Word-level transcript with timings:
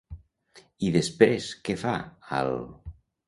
I 0.87 0.89
després 0.95 1.51
què 1.69 1.77
fa, 1.83 1.93
al.? 2.41 2.59